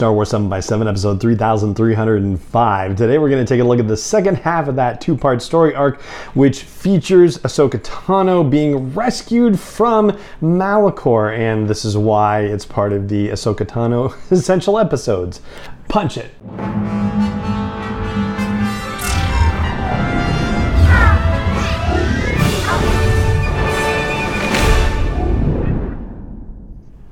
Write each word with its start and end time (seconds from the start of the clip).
Star 0.00 0.14
Wars 0.14 0.30
7 0.30 0.48
by 0.48 0.60
7 0.60 0.88
episode 0.88 1.20
3305. 1.20 2.96
Today 2.96 3.18
we're 3.18 3.28
going 3.28 3.44
to 3.44 3.54
take 3.54 3.60
a 3.60 3.64
look 3.64 3.78
at 3.78 3.86
the 3.86 3.98
second 3.98 4.36
half 4.36 4.66
of 4.66 4.76
that 4.76 4.98
two 4.98 5.14
part 5.14 5.42
story 5.42 5.74
arc, 5.74 6.00
which 6.32 6.62
features 6.62 7.36
Ahsoka 7.40 7.78
Tano 7.82 8.48
being 8.48 8.94
rescued 8.94 9.60
from 9.60 10.18
Malachor, 10.40 11.36
and 11.36 11.68
this 11.68 11.84
is 11.84 11.98
why 11.98 12.40
it's 12.40 12.64
part 12.64 12.94
of 12.94 13.10
the 13.10 13.28
Ahsoka 13.28 13.66
Tano 13.66 14.14
essential 14.32 14.78
episodes. 14.78 15.42
Punch 15.88 16.16
it! 16.16 16.30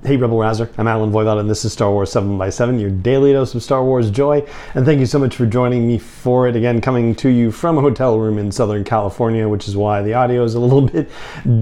Hey 0.09 0.17
Rebel 0.17 0.39
Rouser, 0.39 0.71
I'm 0.79 0.89
Allen 0.89 1.13
Voivod 1.13 1.39
and 1.39 1.51
this 1.51 1.67
is 1.67 1.75
Star 1.75 1.91
Wars 1.91 2.11
7 2.11 2.39
by 2.39 2.49
7 2.49 2.81
your 2.81 2.89
daily 2.89 3.33
dose 3.33 3.55
of 3.55 3.63
Star 3.63 3.85
Wars 3.85 4.11
joy. 4.11 4.43
And 4.75 4.87
thank 4.87 5.01
you 5.01 5.05
so 5.05 5.19
much 5.19 5.37
for 5.37 5.45
joining 5.45 5.87
me 5.87 5.99
for 5.99 6.49
it. 6.49 6.57
Again, 6.57 6.81
coming 6.81 7.15
to 7.17 7.29
you 7.29 7.53
from 7.53 7.77
a 7.77 7.83
hotel 7.83 8.19
room 8.19 8.39
in 8.39 8.51
Southern 8.51 8.85
California, 8.85 9.47
which 9.47 9.69
is 9.69 9.77
why 9.77 10.01
the 10.01 10.15
audio 10.15 10.45
is 10.45 10.55
a 10.55 10.61
little 10.61 10.81
bit 10.89 11.11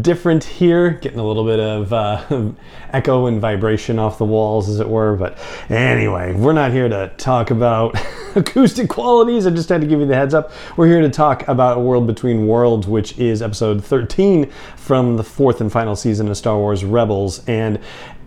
different 0.00 0.44
here. 0.44 0.90
Getting 0.90 1.18
a 1.18 1.26
little 1.26 1.44
bit 1.44 1.58
of 1.58 1.92
uh, 1.92 2.52
echo 2.92 3.26
and 3.26 3.40
vibration 3.40 3.98
off 3.98 4.16
the 4.16 4.24
walls, 4.24 4.68
as 4.68 4.78
it 4.78 4.88
were. 4.88 5.16
But 5.16 5.38
anyway, 5.68 6.32
we're 6.32 6.52
not 6.52 6.70
here 6.70 6.88
to 6.88 7.12
talk 7.16 7.50
about 7.50 7.98
acoustic 8.36 8.88
qualities. 8.88 9.48
I 9.48 9.50
just 9.50 9.70
had 9.70 9.80
to 9.80 9.88
give 9.88 9.98
you 9.98 10.06
the 10.06 10.14
heads 10.14 10.34
up. 10.34 10.52
We're 10.76 10.86
here 10.86 11.00
to 11.00 11.10
talk 11.10 11.48
about 11.48 11.80
World 11.80 12.06
Between 12.06 12.46
Worlds, 12.46 12.86
which 12.86 13.18
is 13.18 13.42
episode 13.42 13.84
13 13.84 14.52
from 14.76 15.16
the 15.16 15.24
fourth 15.24 15.60
and 15.60 15.72
final 15.72 15.96
season 15.96 16.28
of 16.28 16.36
Star 16.36 16.56
Wars 16.56 16.84
Rebels. 16.84 17.44
And 17.48 17.80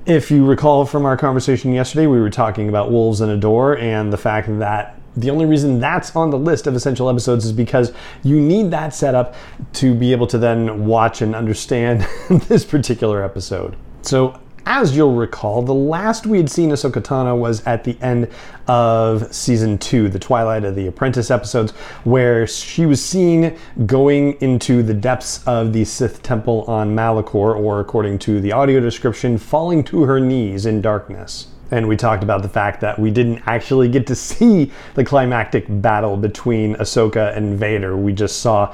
if 0.09 0.31
you 0.31 0.43
recall 0.43 0.85
from 0.85 1.05
our 1.05 1.15
conversation 1.15 1.71
yesterday, 1.71 2.07
we 2.07 2.19
were 2.19 2.31
talking 2.31 2.67
about 2.67 2.89
Wolves 2.89 3.21
and 3.21 3.31
a 3.31 3.37
Door 3.37 3.77
and 3.77 4.11
the 4.11 4.17
fact 4.17 4.47
that 4.57 4.99
the 5.15 5.29
only 5.29 5.45
reason 5.45 5.79
that's 5.79 6.15
on 6.15 6.31
the 6.31 6.37
list 6.37 6.65
of 6.65 6.75
essential 6.75 7.09
episodes 7.09 7.45
is 7.45 7.51
because 7.51 7.93
you 8.23 8.41
need 8.41 8.71
that 8.71 8.93
setup 8.93 9.35
to 9.73 9.93
be 9.93 10.11
able 10.11 10.25
to 10.25 10.39
then 10.39 10.87
watch 10.87 11.21
and 11.21 11.35
understand 11.35 12.07
this 12.47 12.65
particular 12.65 13.23
episode. 13.23 13.75
So 14.01 14.39
as 14.65 14.95
you'll 14.95 15.15
recall, 15.15 15.61
the 15.61 15.73
last 15.73 16.25
we 16.25 16.37
had 16.37 16.49
seen 16.49 16.69
Ahsoka 16.69 17.01
Tano 17.01 17.37
was 17.37 17.65
at 17.65 17.83
the 17.83 17.97
end 18.01 18.29
of 18.67 19.33
season 19.33 19.77
two, 19.77 20.09
the 20.09 20.19
Twilight 20.19 20.63
of 20.63 20.75
the 20.75 20.87
Apprentice 20.87 21.31
episodes, 21.31 21.71
where 22.03 22.45
she 22.45 22.85
was 22.85 23.03
seen 23.03 23.57
going 23.85 24.33
into 24.41 24.83
the 24.83 24.93
depths 24.93 25.45
of 25.47 25.73
the 25.73 25.85
Sith 25.85 26.21
temple 26.21 26.63
on 26.67 26.95
Malachor, 26.95 27.55
or 27.55 27.79
according 27.79 28.19
to 28.19 28.39
the 28.39 28.51
audio 28.51 28.79
description, 28.79 29.37
falling 29.37 29.83
to 29.85 30.03
her 30.03 30.19
knees 30.19 30.65
in 30.65 30.81
darkness. 30.81 31.47
And 31.71 31.87
we 31.87 31.97
talked 31.97 32.23
about 32.23 32.41
the 32.41 32.49
fact 32.49 32.81
that 32.81 32.97
we 32.97 33.11
didn't 33.11 33.43
actually 33.45 33.89
get 33.89 34.07
to 34.07 34.15
see 34.29 34.71
the 34.95 35.03
climactic 35.03 35.65
battle 35.69 36.17
between 36.17 36.75
Ahsoka 36.75 37.35
and 37.35 37.57
Vader. 37.57 37.95
We 37.97 38.13
just 38.13 38.39
saw 38.41 38.73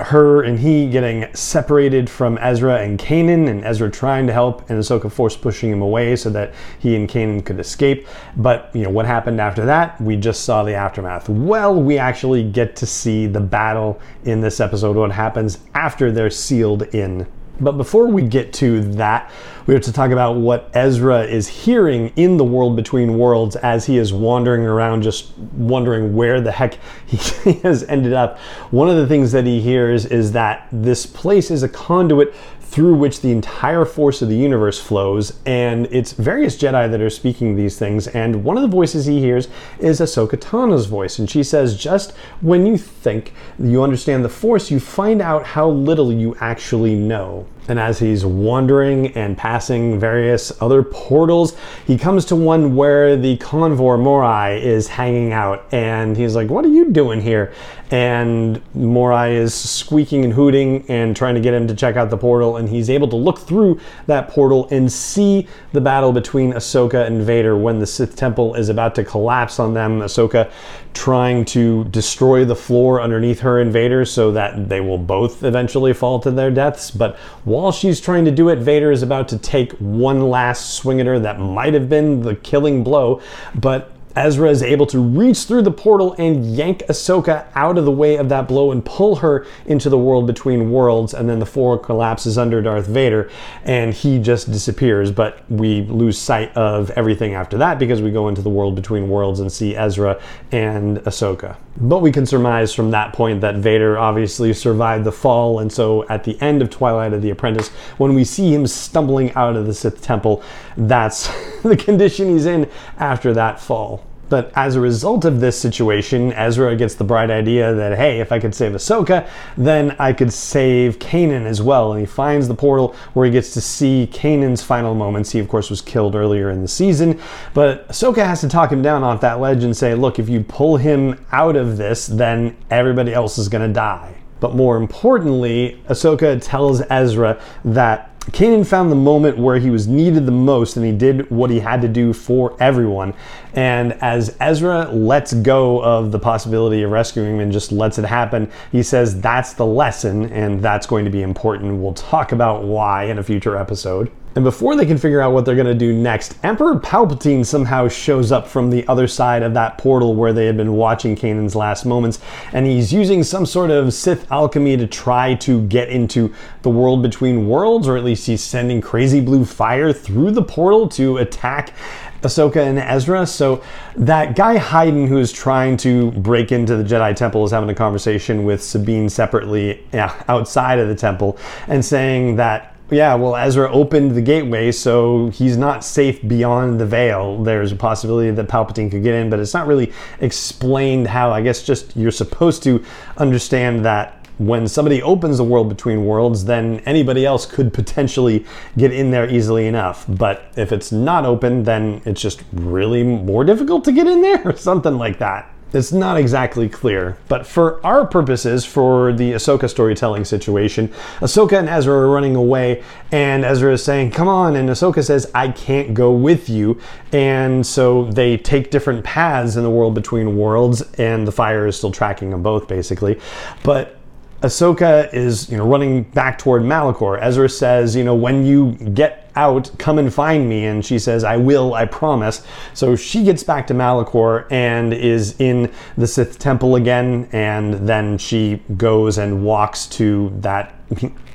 her 0.00 0.42
and 0.42 0.58
he 0.58 0.88
getting 0.88 1.26
separated 1.34 2.08
from 2.08 2.38
Ezra 2.38 2.78
and 2.78 2.98
Kanan, 2.98 3.48
and 3.48 3.64
Ezra 3.64 3.90
trying 3.90 4.26
to 4.26 4.32
help, 4.32 4.68
and 4.70 4.78
Ahsoka 4.78 5.10
force 5.10 5.36
pushing 5.36 5.70
him 5.70 5.82
away 5.82 6.14
so 6.16 6.30
that 6.30 6.54
he 6.78 6.94
and 6.94 7.08
Kanan 7.08 7.44
could 7.44 7.58
escape. 7.58 8.06
But 8.36 8.70
you 8.74 8.84
know 8.84 8.90
what 8.90 9.06
happened 9.06 9.40
after 9.40 9.64
that? 9.66 10.00
We 10.00 10.16
just 10.16 10.44
saw 10.44 10.62
the 10.62 10.74
aftermath. 10.74 11.28
Well, 11.28 11.80
we 11.80 11.98
actually 11.98 12.48
get 12.48 12.76
to 12.76 12.86
see 12.86 13.26
the 13.26 13.40
battle 13.40 14.00
in 14.24 14.40
this 14.40 14.60
episode. 14.60 14.96
What 14.96 15.10
happens 15.10 15.58
after 15.74 16.12
they're 16.12 16.30
sealed 16.30 16.82
in 16.94 17.26
but 17.60 17.72
before 17.72 18.06
we 18.06 18.22
get 18.22 18.52
to 18.54 18.80
that, 18.94 19.30
we 19.66 19.74
have 19.74 19.82
to 19.84 19.92
talk 19.92 20.10
about 20.10 20.36
what 20.36 20.70
Ezra 20.72 21.24
is 21.24 21.46
hearing 21.46 22.12
in 22.16 22.38
the 22.38 22.44
world 22.44 22.74
between 22.74 23.18
worlds 23.18 23.54
as 23.56 23.84
he 23.84 23.98
is 23.98 24.12
wandering 24.12 24.62
around, 24.62 25.02
just 25.02 25.36
wondering 25.36 26.14
where 26.14 26.40
the 26.40 26.52
heck 26.52 26.78
he 27.06 27.52
has 27.62 27.82
ended 27.84 28.14
up. 28.14 28.38
One 28.70 28.88
of 28.88 28.96
the 28.96 29.06
things 29.06 29.32
that 29.32 29.44
he 29.44 29.60
hears 29.60 30.06
is 30.06 30.32
that 30.32 30.68
this 30.72 31.04
place 31.04 31.50
is 31.50 31.62
a 31.62 31.68
conduit 31.68 32.34
through 32.70 32.94
which 32.94 33.22
the 33.22 33.32
entire 33.32 33.86
force 33.86 34.20
of 34.20 34.28
the 34.28 34.36
universe 34.36 34.78
flows, 34.78 35.32
and 35.46 35.88
it's 35.90 36.12
various 36.12 36.56
Jedi 36.56 36.90
that 36.90 37.00
are 37.00 37.08
speaking 37.08 37.56
these 37.56 37.78
things. 37.78 38.06
And 38.08 38.44
one 38.44 38.58
of 38.58 38.62
the 38.62 38.68
voices 38.68 39.06
he 39.06 39.20
hears 39.20 39.48
is 39.78 40.00
Ahsoka 40.00 40.38
Tano's 40.38 40.84
voice, 40.84 41.18
and 41.18 41.30
she 41.30 41.42
says, 41.42 41.76
"Just 41.76 42.12
when 42.42 42.66
you 42.66 42.76
think 42.76 43.32
you 43.58 43.82
understand 43.82 44.22
the 44.22 44.28
force, 44.28 44.70
you 44.70 44.80
find 44.80 45.22
out 45.22 45.44
how 45.44 45.68
little 45.68 46.12
you 46.12 46.36
actually 46.40 46.94
know." 46.94 47.46
And 47.68 47.78
as 47.78 47.98
he's 47.98 48.24
wandering 48.24 49.08
and 49.08 49.36
passing 49.36 50.00
various 50.00 50.50
other 50.62 50.82
portals, 50.82 51.56
he 51.86 51.98
comes 51.98 52.24
to 52.26 52.36
one 52.36 52.74
where 52.74 53.16
the 53.16 53.36
convor 53.38 54.00
Morai 54.00 54.62
is 54.64 54.88
hanging 54.88 55.32
out. 55.32 55.66
And 55.72 56.16
he's 56.16 56.34
like, 56.34 56.48
What 56.48 56.64
are 56.64 56.68
you 56.68 56.90
doing 56.90 57.20
here? 57.20 57.52
And 57.90 58.60
Morai 58.74 59.34
is 59.34 59.54
squeaking 59.54 60.24
and 60.24 60.32
hooting 60.32 60.84
and 60.88 61.16
trying 61.16 61.34
to 61.34 61.40
get 61.40 61.54
him 61.54 61.66
to 61.68 61.74
check 61.74 61.96
out 61.96 62.10
the 62.10 62.18
portal. 62.18 62.56
And 62.56 62.68
he's 62.68 62.90
able 62.90 63.08
to 63.08 63.16
look 63.16 63.38
through 63.38 63.80
that 64.06 64.28
portal 64.28 64.68
and 64.70 64.92
see 64.92 65.46
the 65.72 65.80
battle 65.80 66.12
between 66.12 66.52
Ahsoka 66.52 67.06
and 67.06 67.22
Vader 67.22 67.56
when 67.56 67.78
the 67.78 67.86
Sith 67.86 68.16
Temple 68.16 68.54
is 68.54 68.68
about 68.68 68.94
to 68.96 69.04
collapse 69.04 69.58
on 69.58 69.72
them. 69.72 70.00
Ahsoka 70.00 70.50
trying 70.92 71.44
to 71.44 71.84
destroy 71.84 72.44
the 72.44 72.56
floor 72.56 73.00
underneath 73.00 73.40
her 73.40 73.60
and 73.60 73.72
Vader 73.72 74.04
so 74.04 74.32
that 74.32 74.68
they 74.68 74.80
will 74.80 74.98
both 74.98 75.44
eventually 75.44 75.94
fall 75.94 76.18
to 76.20 76.30
their 76.30 76.50
deaths. 76.50 76.90
But 76.90 77.16
while 77.58 77.72
she's 77.72 78.00
trying 78.00 78.24
to 78.24 78.30
do 78.30 78.48
it, 78.50 78.56
Vader 78.60 78.92
is 78.92 79.02
about 79.02 79.28
to 79.28 79.38
take 79.38 79.72
one 79.72 80.30
last 80.30 80.74
swing 80.74 81.00
at 81.00 81.06
her 81.06 81.18
that 81.18 81.40
might 81.40 81.74
have 81.74 81.88
been 81.88 82.22
the 82.22 82.36
killing 82.36 82.84
blow. 82.84 83.20
But 83.54 83.92
Ezra 84.16 84.50
is 84.50 84.62
able 84.62 84.86
to 84.86 84.98
reach 84.98 85.44
through 85.44 85.62
the 85.62 85.70
portal 85.70 86.14
and 86.18 86.56
yank 86.56 86.82
Ahsoka 86.88 87.46
out 87.54 87.78
of 87.78 87.84
the 87.84 87.90
way 87.90 88.16
of 88.16 88.28
that 88.28 88.48
blow 88.48 88.72
and 88.72 88.84
pull 88.84 89.16
her 89.16 89.46
into 89.66 89.88
the 89.88 89.98
world 89.98 90.26
between 90.26 90.70
worlds. 90.70 91.14
And 91.14 91.28
then 91.28 91.38
the 91.38 91.46
floor 91.46 91.78
collapses 91.78 92.38
under 92.38 92.60
Darth 92.60 92.86
Vader 92.86 93.30
and 93.64 93.94
he 93.94 94.18
just 94.18 94.50
disappears. 94.50 95.12
But 95.12 95.48
we 95.50 95.82
lose 95.82 96.18
sight 96.18 96.56
of 96.56 96.90
everything 96.90 97.34
after 97.34 97.58
that 97.58 97.78
because 97.78 98.02
we 98.02 98.10
go 98.10 98.28
into 98.28 98.42
the 98.42 98.50
world 98.50 98.74
between 98.74 99.08
worlds 99.08 99.40
and 99.40 99.52
see 99.52 99.76
Ezra 99.76 100.20
and 100.52 100.98
Ahsoka. 100.98 101.56
But 101.80 102.00
we 102.00 102.10
can 102.10 102.26
surmise 102.26 102.74
from 102.74 102.90
that 102.90 103.12
point 103.12 103.40
that 103.42 103.56
Vader 103.56 103.98
obviously 103.98 104.52
survived 104.52 105.04
the 105.04 105.12
fall. 105.12 105.60
And 105.60 105.72
so 105.72 106.06
at 106.08 106.24
the 106.24 106.40
end 106.40 106.60
of 106.60 106.70
Twilight 106.70 107.12
of 107.12 107.22
the 107.22 107.30
Apprentice, 107.30 107.68
when 107.98 108.14
we 108.14 108.24
see 108.24 108.52
him 108.52 108.66
stumbling 108.66 109.32
out 109.34 109.54
of 109.54 109.66
the 109.66 109.74
Sith 109.74 110.02
Temple, 110.02 110.42
that's 110.76 111.28
the 111.62 111.76
condition 111.76 112.30
he's 112.30 112.46
in 112.46 112.68
after 112.98 113.32
that 113.34 113.60
fall. 113.60 114.07
But 114.28 114.52
as 114.54 114.76
a 114.76 114.80
result 114.80 115.24
of 115.24 115.40
this 115.40 115.58
situation, 115.58 116.32
Ezra 116.32 116.76
gets 116.76 116.94
the 116.94 117.04
bright 117.04 117.30
idea 117.30 117.74
that, 117.74 117.96
hey, 117.96 118.20
if 118.20 118.32
I 118.32 118.38
could 118.38 118.54
save 118.54 118.72
Ahsoka, 118.72 119.28
then 119.56 119.96
I 119.98 120.12
could 120.12 120.32
save 120.32 120.98
Kanan 120.98 121.46
as 121.46 121.62
well. 121.62 121.92
And 121.92 122.00
he 122.00 122.06
finds 122.06 122.48
the 122.48 122.54
portal 122.54 122.94
where 123.14 123.26
he 123.26 123.32
gets 123.32 123.52
to 123.54 123.60
see 123.60 124.08
Kanan's 124.12 124.62
final 124.62 124.94
moments. 124.94 125.30
He, 125.30 125.38
of 125.38 125.48
course, 125.48 125.70
was 125.70 125.80
killed 125.80 126.14
earlier 126.14 126.50
in 126.50 126.62
the 126.62 126.68
season. 126.68 127.20
But 127.54 127.88
Ahsoka 127.88 128.24
has 128.24 128.40
to 128.42 128.48
talk 128.48 128.70
him 128.70 128.82
down 128.82 129.02
off 129.02 129.20
that 129.22 129.40
ledge 129.40 129.64
and 129.64 129.76
say, 129.76 129.94
look, 129.94 130.18
if 130.18 130.28
you 130.28 130.42
pull 130.42 130.76
him 130.76 131.24
out 131.32 131.56
of 131.56 131.76
this, 131.76 132.06
then 132.06 132.56
everybody 132.70 133.14
else 133.14 133.38
is 133.38 133.48
going 133.48 133.66
to 133.66 133.72
die. 133.72 134.14
But 134.40 134.54
more 134.54 134.76
importantly, 134.76 135.82
Ahsoka 135.88 136.40
tells 136.40 136.80
Ezra 136.82 137.40
that 137.64 138.17
Kanan 138.32 138.66
found 138.66 138.90
the 138.90 138.96
moment 138.96 139.38
where 139.38 139.58
he 139.58 139.70
was 139.70 139.88
needed 139.88 140.26
the 140.26 140.32
most 140.32 140.76
and 140.76 140.84
he 140.84 140.92
did 140.92 141.30
what 141.30 141.50
he 141.50 141.60
had 141.60 141.80
to 141.82 141.88
do 141.88 142.12
for 142.12 142.56
everyone. 142.60 143.14
And 143.54 143.94
as 143.94 144.36
Ezra 144.40 144.90
lets 144.90 145.32
go 145.32 145.82
of 145.82 146.12
the 146.12 146.18
possibility 146.18 146.82
of 146.82 146.90
rescuing 146.90 147.34
him 147.34 147.40
and 147.40 147.52
just 147.52 147.72
lets 147.72 147.98
it 147.98 148.04
happen, 148.04 148.50
he 148.70 148.82
says 148.82 149.20
that's 149.20 149.54
the 149.54 149.66
lesson 149.66 150.30
and 150.32 150.62
that's 150.62 150.86
going 150.86 151.04
to 151.04 151.10
be 151.10 151.22
important. 151.22 151.80
We'll 151.80 151.94
talk 151.94 152.32
about 152.32 152.64
why 152.64 153.04
in 153.04 153.18
a 153.18 153.22
future 153.22 153.56
episode. 153.56 154.10
And 154.38 154.44
before 154.44 154.76
they 154.76 154.86
can 154.86 154.98
figure 154.98 155.20
out 155.20 155.32
what 155.32 155.44
they're 155.44 155.56
going 155.56 155.66
to 155.66 155.74
do 155.74 155.92
next, 155.92 156.38
Emperor 156.44 156.78
Palpatine 156.78 157.44
somehow 157.44 157.88
shows 157.88 158.30
up 158.30 158.46
from 158.46 158.70
the 158.70 158.86
other 158.86 159.08
side 159.08 159.42
of 159.42 159.52
that 159.54 159.78
portal 159.78 160.14
where 160.14 160.32
they 160.32 160.46
had 160.46 160.56
been 160.56 160.74
watching 160.74 161.16
Kanan's 161.16 161.56
last 161.56 161.84
moments, 161.84 162.20
and 162.52 162.64
he's 162.64 162.92
using 162.92 163.24
some 163.24 163.44
sort 163.44 163.72
of 163.72 163.92
Sith 163.92 164.30
alchemy 164.30 164.76
to 164.76 164.86
try 164.86 165.34
to 165.34 165.66
get 165.66 165.88
into 165.88 166.32
the 166.62 166.70
world 166.70 167.02
between 167.02 167.48
worlds, 167.48 167.88
or 167.88 167.96
at 167.96 168.04
least 168.04 168.28
he's 168.28 168.40
sending 168.40 168.80
crazy 168.80 169.20
blue 169.20 169.44
fire 169.44 169.92
through 169.92 170.30
the 170.30 170.42
portal 170.44 170.88
to 170.90 171.16
attack 171.16 171.74
Ahsoka 172.22 172.64
and 172.64 172.78
Ezra. 172.78 173.26
So 173.26 173.60
that 173.96 174.36
guy 174.36 174.56
Hydan 174.56 175.08
who 175.08 175.18
is 175.18 175.32
trying 175.32 175.76
to 175.78 176.12
break 176.12 176.52
into 176.52 176.76
the 176.76 176.84
Jedi 176.84 177.16
Temple, 177.16 177.44
is 177.44 177.50
having 177.50 177.70
a 177.70 177.74
conversation 177.74 178.44
with 178.44 178.62
Sabine 178.62 179.08
separately 179.08 179.84
yeah, 179.92 180.14
outside 180.28 180.78
of 180.78 180.86
the 180.86 180.94
temple 180.94 181.36
and 181.66 181.84
saying 181.84 182.36
that 182.36 182.76
yeah, 182.90 183.14
well, 183.14 183.36
Ezra 183.36 183.70
opened 183.70 184.12
the 184.12 184.22
gateway, 184.22 184.72
so 184.72 185.28
he's 185.28 185.56
not 185.56 185.84
safe 185.84 186.26
beyond 186.26 186.80
the 186.80 186.86
veil. 186.86 187.42
There's 187.42 187.72
a 187.72 187.76
possibility 187.76 188.30
that 188.30 188.48
Palpatine 188.48 188.90
could 188.90 189.02
get 189.02 189.14
in, 189.14 189.28
but 189.28 189.40
it's 189.40 189.54
not 189.54 189.66
really 189.66 189.92
explained 190.20 191.06
how. 191.06 191.30
I 191.30 191.42
guess 191.42 191.62
just 191.62 191.94
you're 191.96 192.10
supposed 192.10 192.62
to 192.62 192.82
understand 193.18 193.84
that 193.84 194.26
when 194.38 194.68
somebody 194.68 195.02
opens 195.02 195.36
the 195.36 195.44
world 195.44 195.68
between 195.68 196.06
worlds, 196.06 196.44
then 196.44 196.80
anybody 196.86 197.26
else 197.26 197.44
could 197.44 197.74
potentially 197.74 198.46
get 198.76 198.92
in 198.92 199.10
there 199.10 199.28
easily 199.28 199.66
enough. 199.66 200.04
But 200.08 200.44
if 200.56 200.72
it's 200.72 200.92
not 200.92 201.26
open, 201.26 201.64
then 201.64 202.00
it's 202.04 202.20
just 202.20 202.42
really 202.52 203.02
more 203.02 203.44
difficult 203.44 203.84
to 203.84 203.92
get 203.92 204.06
in 204.06 204.22
there 204.22 204.40
or 204.46 204.56
something 204.56 204.96
like 204.96 205.18
that. 205.18 205.52
It's 205.72 205.92
not 205.92 206.16
exactly 206.16 206.66
clear, 206.66 207.18
but 207.28 207.46
for 207.46 207.84
our 207.84 208.06
purposes, 208.06 208.64
for 208.64 209.12
the 209.12 209.32
Ahsoka 209.32 209.68
storytelling 209.68 210.24
situation, 210.24 210.88
Ahsoka 211.20 211.58
and 211.58 211.68
Ezra 211.68 211.94
are 211.94 212.08
running 212.08 212.36
away, 212.36 212.82
and 213.12 213.44
Ezra 213.44 213.74
is 213.74 213.84
saying, 213.84 214.12
Come 214.12 214.28
on, 214.28 214.56
and 214.56 214.70
Ahsoka 214.70 215.04
says, 215.04 215.30
I 215.34 215.48
can't 215.48 215.92
go 215.92 216.10
with 216.10 216.48
you. 216.48 216.80
And 217.12 217.66
so 217.66 218.04
they 218.04 218.38
take 218.38 218.70
different 218.70 219.04
paths 219.04 219.56
in 219.56 219.62
the 219.62 219.70
world 219.70 219.94
between 219.94 220.38
worlds, 220.38 220.80
and 220.94 221.28
the 221.28 221.32
fire 221.32 221.66
is 221.66 221.76
still 221.76 221.92
tracking 221.92 222.30
them 222.30 222.42
both, 222.42 222.66
basically. 222.66 223.20
But 223.62 223.98
Ahsoka 224.40 225.12
is, 225.12 225.50
you 225.50 225.58
know, 225.58 225.66
running 225.66 226.04
back 226.04 226.38
toward 226.38 226.62
Malachor. 226.62 227.20
Ezra 227.20 227.48
says, 227.48 227.94
you 227.94 228.04
know, 228.04 228.14
when 228.14 228.46
you 228.46 228.72
get 228.94 229.27
out, 229.38 229.70
come 229.78 229.98
and 229.98 230.12
find 230.12 230.48
me. 230.48 230.66
And 230.66 230.84
she 230.84 230.98
says, 230.98 231.22
I 231.24 231.36
will, 231.36 231.74
I 231.74 231.86
promise. 231.86 232.42
So 232.74 232.96
she 232.96 233.22
gets 233.22 233.42
back 233.42 233.66
to 233.68 233.74
Malachor 233.74 234.50
and 234.50 234.92
is 234.92 235.40
in 235.40 235.72
the 235.96 236.06
Sith 236.06 236.38
temple 236.38 236.74
again. 236.74 237.28
And 237.32 237.88
then 237.88 238.18
she 238.18 238.62
goes 238.76 239.16
and 239.16 239.44
walks 239.44 239.86
to 239.98 240.32
that 240.40 240.74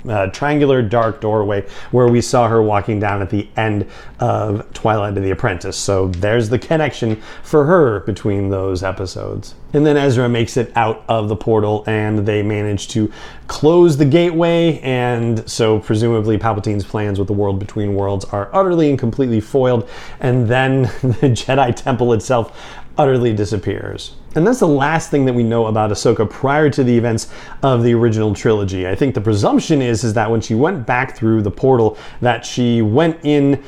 uh, 0.08 0.28
triangular 0.28 0.82
dark 0.82 1.22
doorway 1.22 1.66
where 1.92 2.08
we 2.08 2.22
saw 2.22 2.48
her 2.48 2.62
walking 2.62 3.00
down 3.00 3.22
at 3.22 3.30
the 3.30 3.48
end 3.56 3.88
of 4.20 4.72
Twilight 4.74 5.18
of 5.18 5.24
the 5.24 5.32
Apprentice. 5.32 5.78
So 5.78 6.08
there's 6.08 6.50
the 6.50 6.60
connection 6.60 7.22
for 7.44 7.66
her 7.66 8.02
between 8.02 8.50
those 8.50 8.84
episodes. 8.84 9.56
And 9.74 9.86
then 9.86 9.98
Ezra 9.98 10.30
makes 10.30 10.56
it 10.56 10.72
out 10.76 11.04
of 11.08 11.30
the 11.30 11.36
portal 11.36 11.84
and 11.88 12.28
they 12.28 12.44
manage 12.44 12.90
to 12.90 13.12
close 13.48 13.98
the 13.98 14.06
gateway. 14.06 14.80
And 14.80 15.50
so 15.50 15.80
presumably 15.80 16.38
Palpatine's 16.38 16.84
plans 16.84 17.18
with 17.18 17.28
the 17.28 17.34
world 17.34 17.60
between 17.60 17.96
worlds 17.96 18.24
are 18.26 18.50
utterly 18.54 18.90
and 18.90 19.00
completely 19.00 19.42
foiled. 19.42 19.90
And 20.20 20.48
then 20.48 20.84
the 21.02 21.30
Jedi 21.30 21.76
Temple 21.76 22.14
itself 22.14 22.56
utterly 22.98 23.34
disappears. 23.34 24.16
And 24.36 24.46
that's 24.46 24.60
the 24.60 24.68
last 24.68 25.10
thing 25.12 25.26
that 25.26 25.34
we 25.34 25.44
know 25.44 25.68
about 25.68 25.92
Ahsoka 25.92 26.30
prior 26.30 26.70
to 26.72 26.84
the 26.84 26.96
events 26.98 27.30
of 27.62 27.84
the 27.84 27.94
original 27.94 28.34
trilogy. 28.34 28.88
I 28.88 28.96
think 28.96 29.16
the 29.16 29.22
presumption 29.22 29.82
is, 29.82 30.04
is 30.04 30.14
that 30.14 30.30
when 30.30 30.42
she 30.42 30.56
went 30.56 30.86
back 30.86 31.16
through 31.16 31.42
the 31.42 31.52
portal, 31.52 31.98
that 32.22 32.46
she 32.46 32.82
went 32.82 33.20
in 33.24 33.64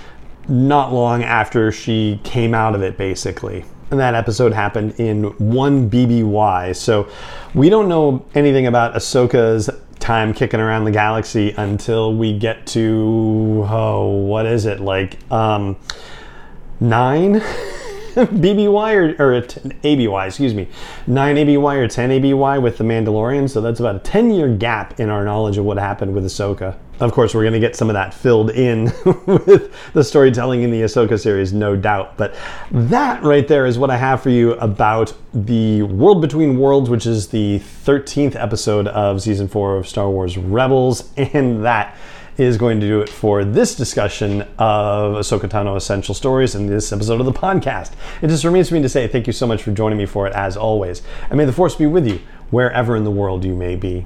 not 0.48 0.94
long 0.94 1.24
after 1.24 1.72
she 1.72 2.20
came 2.24 2.54
out 2.54 2.76
of 2.76 2.82
it, 2.82 2.98
basically. 2.98 3.66
And 3.92 4.00
that 4.00 4.16
episode 4.16 4.54
happened 4.54 5.00
in 5.00 5.24
1 5.24 5.90
BBY. 5.90 6.76
So 6.76 7.08
we 7.54 7.70
don't 7.70 7.88
know 7.88 8.26
anything 8.34 8.68
about 8.68 8.96
Ahsoka's 8.96 9.70
time 10.00 10.34
kicking 10.34 10.60
around 10.60 10.86
the 10.86 10.92
galaxy 10.92 11.52
until 11.58 12.16
we 12.16 12.38
get 12.38 12.66
to, 12.68 13.66
oh, 13.70 14.08
what 14.08 14.46
is 14.46 14.66
it? 14.66 14.80
Like, 14.80 15.20
um, 15.32 15.78
nine? 16.80 17.42
BBY 18.24 19.20
or, 19.20 19.22
or 19.22 19.42
ABY, 19.84 20.28
excuse 20.28 20.54
me, 20.54 20.70
9 21.06 21.38
ABY 21.38 21.58
or 21.58 21.86
10 21.86 22.12
ABY 22.12 22.60
with 22.60 22.78
The 22.78 22.84
Mandalorian. 22.86 23.50
So 23.50 23.60
that's 23.60 23.82
about 23.82 23.98
a 23.98 24.00
10 24.00 24.32
year 24.32 24.48
gap 24.48 25.02
in 25.02 25.10
our 25.10 25.26
knowledge 25.26 25.58
of 25.58 25.66
what 25.66 25.78
happened 25.78 26.16
with 26.16 26.24
Ahsoka. 26.24 26.78
Of 27.02 27.12
course, 27.12 27.36
we're 27.36 27.44
going 27.44 27.52
to 27.52 27.60
get 27.60 27.76
some 27.76 27.90
of 27.90 27.96
that 27.96 28.14
filled 28.14 28.52
in 28.52 28.86
with 29.26 29.74
the 29.92 30.02
storytelling 30.02 30.62
in 30.62 30.72
the 30.72 30.84
Ahsoka 30.84 31.20
series, 31.20 31.52
no 31.52 31.76
doubt. 31.76 32.16
But 32.16 32.36
that 32.72 33.22
right 33.22 33.46
there 33.46 33.66
is 33.66 33.78
what 33.78 33.90
I 33.90 33.98
have 33.98 34.24
for 34.24 34.30
you 34.30 34.54
about 34.54 35.14
the 35.34 35.82
World 35.82 36.22
Between 36.22 36.58
Worlds, 36.58 36.90
which 36.90 37.06
is 37.06 37.28
the 37.28 37.60
13th 37.60 38.42
episode 38.42 38.88
of 38.88 39.22
season 39.22 39.50
four 39.50 39.76
of 39.76 39.90
Star 39.90 40.10
Wars 40.10 40.38
Rebels. 40.38 41.12
And 41.18 41.66
that 41.66 41.98
is 42.38 42.58
going 42.58 42.80
to 42.82 42.88
do 42.88 43.02
it 43.02 43.10
for 43.10 43.46
this 43.46 43.76
discussion 43.76 44.42
of 44.58 45.16
Ahsoka 45.16 45.50
Tano 45.50 45.76
Essential 45.76 46.14
Stories 46.14 46.56
in 46.56 46.68
this 46.68 46.92
episode 46.92 47.20
of 47.20 47.26
the 47.26 47.32
podcast. 47.32 47.94
It 48.22 48.28
just 48.28 48.44
remains 48.44 48.70
for 48.70 48.76
me 48.76 48.82
to 48.82 48.90
say 48.90 49.08
thank 49.08 49.28
you 49.28 49.34
so 49.34 49.48
much 49.48 49.64
for 49.64 49.72
joining 49.72 49.98
me 49.98 50.06
for 50.06 50.28
it, 50.28 50.34
as 50.34 50.58
always. 50.58 51.02
And 51.30 51.38
may 51.38 51.46
the 51.46 51.54
Force 51.54 51.76
be 51.76 51.86
with 51.86 52.06
you 52.08 52.20
wherever 52.50 52.96
in 52.96 53.04
the 53.04 53.12
world 53.12 53.46
you 53.46 53.56
may 53.56 53.76
be. 53.76 54.06